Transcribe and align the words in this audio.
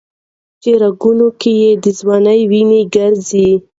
چي 0.61 0.71
رګونو 0.83 1.27
كي 1.41 1.55
دي 1.81 1.91
ځوانه 1.99 2.31
وينه 2.49 2.79
ګرځي 2.95 3.49